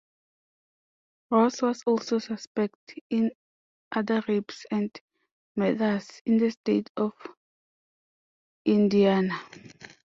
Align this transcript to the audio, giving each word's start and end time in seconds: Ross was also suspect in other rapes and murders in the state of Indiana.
Ross 1.29 1.61
was 1.61 1.83
also 1.85 2.17
suspect 2.17 2.95
in 3.11 3.29
other 3.91 4.23
rapes 4.27 4.65
and 4.71 4.99
murders 5.55 6.23
in 6.25 6.39
the 6.39 6.49
state 6.49 6.89
of 6.97 7.13
Indiana. 8.65 9.39